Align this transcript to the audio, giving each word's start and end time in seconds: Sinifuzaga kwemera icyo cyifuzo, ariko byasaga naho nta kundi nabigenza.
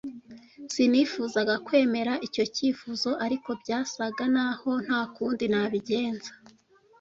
Sinifuzaga 0.73 1.55
kwemera 1.65 2.13
icyo 2.27 2.43
cyifuzo, 2.55 3.09
ariko 3.25 3.49
byasaga 3.61 4.23
naho 4.35 4.71
nta 4.85 5.01
kundi 5.15 5.45
nabigenza. 5.51 6.31